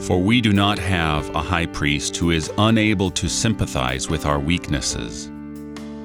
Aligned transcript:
For 0.00 0.18
we 0.18 0.40
do 0.40 0.52
not 0.52 0.78
have 0.78 1.28
a 1.34 1.42
high 1.42 1.66
priest 1.66 2.16
who 2.16 2.30
is 2.30 2.50
unable 2.58 3.10
to 3.12 3.28
sympathize 3.28 4.08
with 4.08 4.24
our 4.24 4.38
weaknesses, 4.38 5.30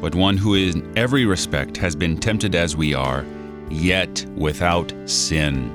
but 0.02 0.14
one 0.14 0.38
who 0.38 0.56
in 0.56 0.96
every 0.98 1.26
respect 1.26 1.78
has 1.78 1.96
been 1.96 2.18
tempted 2.18 2.56
as 2.56 2.76
we 2.76 2.94
are, 2.94 3.26
yet 3.70 4.26
without 4.36 4.94
sin. 5.06 5.72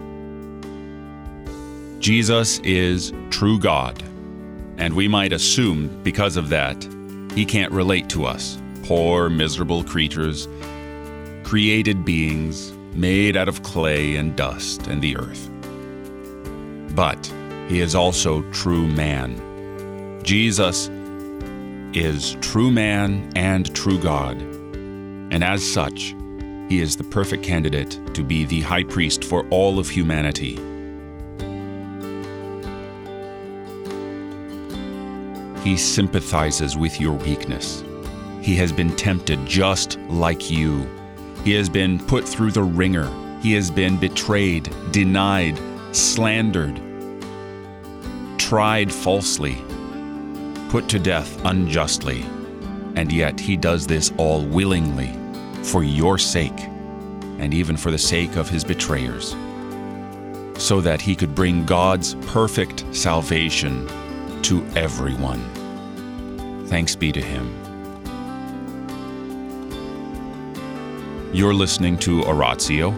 Jesus 1.98 2.58
is 2.60 3.12
true 3.30 3.58
God, 3.58 4.02
and 4.76 4.94
we 4.94 5.08
might 5.08 5.32
assume 5.32 5.88
because 6.02 6.36
of 6.36 6.50
that, 6.50 6.86
he 7.34 7.44
can't 7.44 7.72
relate 7.72 8.08
to 8.10 8.26
us, 8.26 8.60
poor, 8.84 9.30
miserable 9.30 9.82
creatures, 9.82 10.46
created 11.42 12.04
beings 12.04 12.72
made 12.94 13.36
out 13.36 13.48
of 13.48 13.62
clay 13.62 14.16
and 14.16 14.36
dust 14.36 14.86
and 14.88 15.00
the 15.00 15.16
earth. 15.16 15.50
But 16.94 17.32
he 17.70 17.78
is 17.78 17.94
also 17.94 18.42
true 18.50 18.88
man. 18.88 20.20
Jesus 20.24 20.88
is 21.94 22.36
true 22.40 22.72
man 22.72 23.30
and 23.36 23.72
true 23.76 24.00
God. 24.00 24.38
And 24.42 25.44
as 25.44 25.62
such, 25.62 26.16
he 26.68 26.80
is 26.80 26.96
the 26.96 27.04
perfect 27.04 27.44
candidate 27.44 27.96
to 28.14 28.24
be 28.24 28.44
the 28.44 28.60
high 28.62 28.82
priest 28.82 29.22
for 29.22 29.46
all 29.50 29.78
of 29.78 29.88
humanity. 29.88 30.56
He 35.62 35.76
sympathizes 35.76 36.76
with 36.76 37.00
your 37.00 37.12
weakness. 37.12 37.84
He 38.42 38.56
has 38.56 38.72
been 38.72 38.96
tempted 38.96 39.46
just 39.46 39.96
like 40.08 40.50
you. 40.50 40.88
He 41.44 41.52
has 41.52 41.68
been 41.68 42.04
put 42.06 42.28
through 42.28 42.50
the 42.50 42.64
wringer. 42.64 43.08
He 43.40 43.52
has 43.52 43.70
been 43.70 43.96
betrayed, 43.96 44.74
denied, 44.90 45.56
slandered, 45.94 46.89
tried 48.50 48.92
falsely, 48.92 49.56
put 50.70 50.88
to 50.88 50.98
death 50.98 51.40
unjustly. 51.44 52.22
And 52.96 53.12
yet 53.12 53.38
he 53.38 53.56
does 53.56 53.86
this 53.86 54.12
all 54.16 54.44
willingly, 54.44 55.12
for 55.62 55.84
your 55.84 56.18
sake, 56.18 56.60
and 57.38 57.54
even 57.54 57.76
for 57.76 57.92
the 57.92 57.96
sake 57.96 58.34
of 58.34 58.50
his 58.50 58.64
betrayers, 58.64 59.36
so 60.58 60.80
that 60.80 61.00
he 61.00 61.14
could 61.14 61.32
bring 61.32 61.64
God's 61.64 62.16
perfect 62.26 62.84
salvation 62.90 63.86
to 64.42 64.66
everyone. 64.74 65.44
Thanks 66.66 66.96
be 66.96 67.12
to 67.12 67.22
him. 67.22 67.54
You're 71.32 71.54
listening 71.54 71.98
to 71.98 72.24
Oratio, 72.24 72.90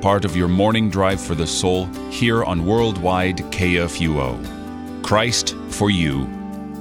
part 0.00 0.24
of 0.24 0.34
your 0.34 0.48
morning 0.48 0.90
drive 0.90 1.20
for 1.20 1.36
the 1.36 1.46
soul 1.46 1.86
here 2.10 2.42
on 2.42 2.66
Worldwide 2.66 3.36
KFUO. 3.52 4.59
Christ 5.10 5.56
for 5.70 5.90
you, 5.90 6.28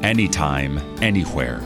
anytime, 0.04 0.78
anywhere. 1.02 1.64